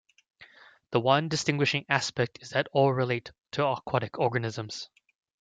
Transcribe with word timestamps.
The 0.89 0.99
one 0.99 1.29
distinguishing 1.29 1.85
aspect 1.87 2.39
is 2.41 2.49
that 2.49 2.67
all 2.71 2.91
relate 2.91 3.29
to 3.51 3.67
aquatic 3.67 4.17
organisms. 4.17 4.89